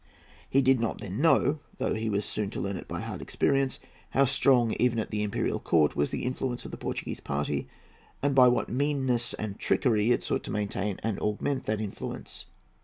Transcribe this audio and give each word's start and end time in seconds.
He 0.49 0.63
did 0.63 0.79
not 0.79 0.99
then 0.99 1.21
know, 1.21 1.59
though 1.77 1.93
he 1.93 2.09
was 2.09 2.25
soon 2.25 2.49
to 2.49 2.59
learn 2.59 2.75
it 2.75 2.87
by 2.87 3.01
hard 3.01 3.21
experience, 3.21 3.79
how 4.09 4.25
strong, 4.25 4.75
even 4.79 4.97
at 4.97 5.11
the 5.11 5.21
imperial 5.21 5.59
court, 5.59 5.95
was 5.95 6.09
the 6.09 6.23
influence 6.23 6.65
of 6.65 6.71
the 6.71 6.75
Portuguese 6.77 7.19
party, 7.19 7.67
and 8.23 8.33
by 8.33 8.47
what 8.47 8.67
meanness 8.67 9.35
and 9.35 9.59
trickery 9.59 10.09
it 10.11 10.23
sought 10.23 10.41
to 10.45 10.51
maintain 10.51 10.97
and 11.03 11.19
augment 11.19 11.65
that 11.67 11.79
influence. 11.79 12.47